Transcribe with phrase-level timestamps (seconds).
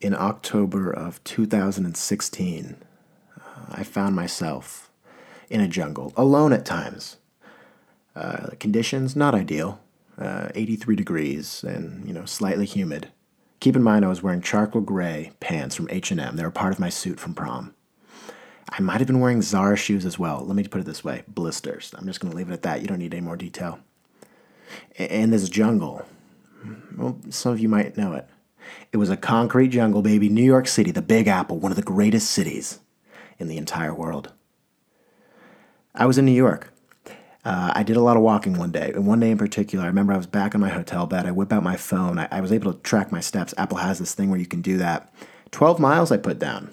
[0.00, 2.76] in October of 2016,
[3.36, 4.90] uh, I found myself
[5.48, 7.16] in a jungle, alone at times.
[8.16, 9.80] Uh, conditions not ideal,
[10.18, 13.08] uh, 83 degrees and you know slightly humid.
[13.60, 16.36] Keep in mind I was wearing charcoal gray pants from H&M.
[16.36, 17.74] They were part of my suit from prom.
[18.70, 20.44] I might have been wearing Zara shoes as well.
[20.44, 21.94] Let me put it this way: blisters.
[21.96, 22.80] I'm just going to leave it at that.
[22.80, 23.80] You don't need any more detail.
[24.96, 26.06] And this jungle,
[26.96, 28.28] well, some of you might know it.
[28.92, 30.28] It was a concrete jungle, baby.
[30.28, 32.80] New York City, the Big Apple, one of the greatest cities
[33.38, 34.32] in the entire world.
[35.94, 36.72] I was in New York.
[37.42, 39.88] Uh, I did a lot of walking one day, and one day in particular, I
[39.88, 41.26] remember I was back in my hotel bed.
[41.26, 42.18] I whip out my phone.
[42.18, 43.54] I, I was able to track my steps.
[43.56, 45.12] Apple has this thing where you can do that.
[45.50, 46.70] 12 miles I put down.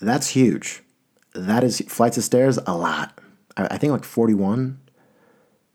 [0.00, 0.82] That's huge.
[1.34, 3.18] That is flights of stairs, a lot.
[3.56, 4.78] I, I think like 41.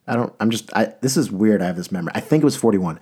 [0.08, 1.62] I don't, I'm just, I, this is weird.
[1.62, 2.14] I have this memory.
[2.16, 3.00] I think it was 41.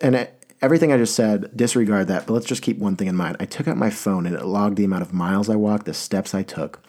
[0.00, 3.16] And it, everything I just said, disregard that, but let's just keep one thing in
[3.16, 3.36] mind.
[3.40, 5.94] I took out my phone and it logged the amount of miles I walked, the
[5.94, 6.80] steps I took,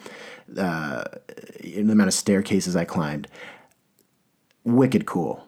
[0.56, 1.04] uh,
[1.60, 3.28] the amount of staircases I climbed.
[4.64, 5.46] Wicked cool.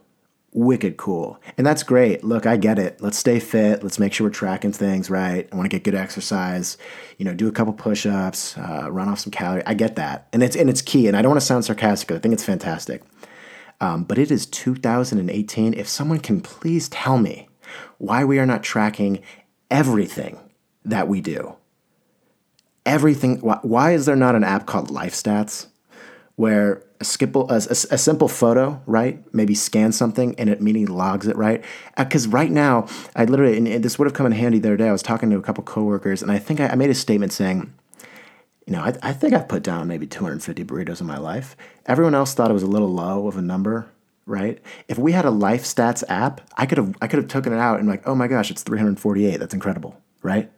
[0.53, 1.41] Wicked cool.
[1.57, 2.25] And that's great.
[2.25, 3.01] Look, I get it.
[3.01, 3.83] Let's stay fit.
[3.83, 5.49] Let's make sure we're tracking things right.
[5.53, 6.79] I want to get good exercise.
[7.19, 9.65] You know, do a couple push-ups, uh, run off some calories.
[9.67, 11.09] I get that, and it's and it's key.
[11.09, 12.11] And I don't want to sound sarcastic.
[12.11, 13.03] I think it's fantastic.
[13.83, 15.75] Um, but it is 2018.
[15.75, 17.46] If someone can please tell me
[17.99, 19.23] why we are not tracking
[19.71, 20.39] everything
[20.85, 21.57] that we do.
[22.85, 23.41] Everything.
[23.41, 25.67] Why, why is there not an app called Life Stats
[26.37, 29.23] where a, skipple, a, a, a simple photo, right?
[29.35, 31.65] Maybe scan something and it immediately logs it, right?
[31.97, 34.77] Because uh, right now, I literally, and this would have come in handy the other
[34.77, 34.89] day.
[34.89, 37.33] I was talking to a couple coworkers and I think I, I made a statement
[37.33, 37.73] saying,
[38.67, 41.57] you know, I, I think I've put down maybe 250 burritos in my life.
[41.87, 43.89] Everyone else thought it was a little low of a number
[44.27, 44.61] right?
[44.89, 47.59] If we had a life stats app, I could have I could have taken it
[47.59, 49.39] out and like, oh my gosh, it's 348.
[49.39, 50.51] That's incredible, right?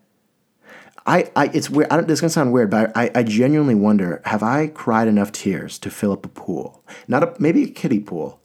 [1.07, 1.91] I, I it's weird.
[1.91, 5.09] I don't, this is gonna sound weird, but I, I genuinely wonder: Have I cried
[5.09, 6.85] enough tears to fill up a pool?
[7.07, 8.43] Not a maybe a kiddie pool,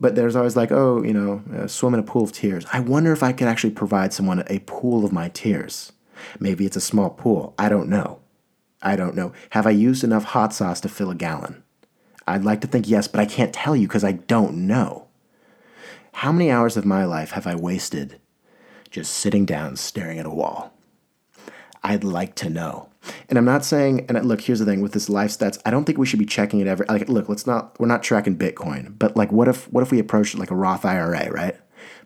[0.00, 2.66] but there's always like, oh, you know, uh, swim in a pool of tears.
[2.72, 5.92] I wonder if I could actually provide someone a pool of my tears.
[6.40, 7.54] Maybe it's a small pool.
[7.56, 8.20] I don't know.
[8.82, 9.32] I don't know.
[9.50, 11.62] Have I used enough hot sauce to fill a gallon?
[12.26, 15.06] I'd like to think yes, but I can't tell you because I don't know.
[16.12, 18.18] How many hours of my life have I wasted
[18.90, 20.72] just sitting down staring at a wall?
[21.84, 22.88] I'd like to know.
[23.28, 25.84] And I'm not saying, and look, here's the thing with this life stats, I don't
[25.84, 28.98] think we should be checking it every like look, let's not we're not tracking Bitcoin,
[28.98, 31.56] but like what if what if we approach it like a Roth IRA, right?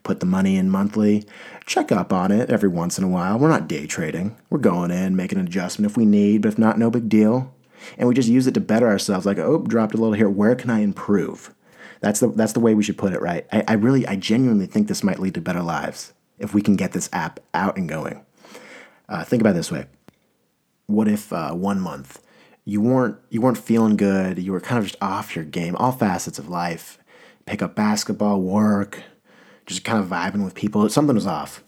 [0.02, 1.24] Put the money in monthly,
[1.64, 3.38] check up on it every once in a while.
[3.38, 4.36] We're not day trading.
[4.50, 7.54] We're going in, making an adjustment if we need, but if not, no big deal
[7.98, 9.26] and we just use it to better ourselves.
[9.26, 10.28] Like, oh, dropped a little here.
[10.28, 11.54] Where can I improve?
[12.00, 13.46] That's the that's the way we should put it, right?
[13.52, 16.76] I, I really, I genuinely think this might lead to better lives if we can
[16.76, 18.24] get this app out and going.
[19.08, 19.86] Uh, think about this way:
[20.86, 22.22] What if uh, one month
[22.64, 24.38] you weren't you weren't feeling good?
[24.38, 26.98] You were kind of just off your game, all facets of life.
[27.44, 29.02] Pick up basketball, work,
[29.66, 30.88] just kind of vibing with people.
[30.88, 31.62] Something was off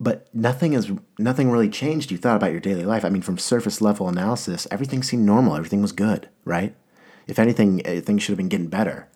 [0.00, 3.04] but nothing is nothing really changed you thought about your daily life.
[3.04, 6.74] I mean from surface level analysis everything seemed normal everything was good right?
[7.26, 9.08] If anything eh, things should have been getting better.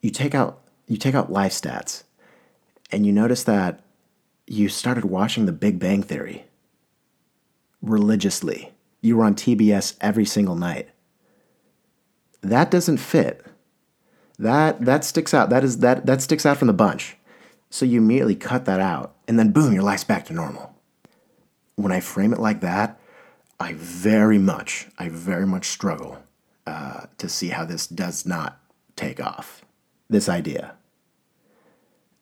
[0.00, 2.04] You take out you take out life stats
[2.90, 3.80] and you notice that
[4.46, 6.44] you started watching the big bang theory
[7.80, 8.72] religiously.
[9.00, 10.88] You were on tbs every single night.
[12.40, 13.44] That doesn't fit.
[14.38, 15.50] That that sticks out.
[15.50, 17.16] That is that that sticks out from the bunch.
[17.70, 20.74] So you immediately cut that out, and then boom, your life's back to normal.
[21.76, 23.00] When I frame it like that,
[23.58, 26.18] I very much, I very much struggle
[26.66, 28.60] uh, to see how this does not
[28.94, 29.64] take off.
[30.10, 30.74] This idea.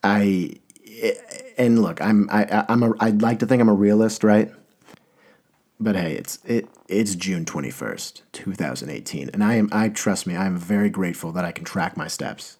[0.04, 0.60] I
[1.58, 4.52] and look, I'm I I'm a I'd like to think I'm a realist, right?
[5.80, 10.46] But hey, it's it it's June 21st, 2018, and I am I trust me, I
[10.46, 12.58] am very grateful that I can track my steps.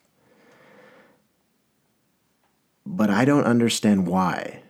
[2.93, 4.65] But I don't understand why.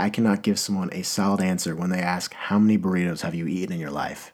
[0.00, 3.46] I cannot give someone a solid answer when they ask, How many burritos have you
[3.46, 4.32] eaten in your life?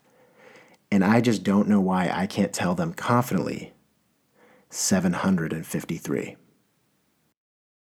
[0.91, 3.75] And I just don't know why I can't tell them confidently
[4.71, 6.37] 753.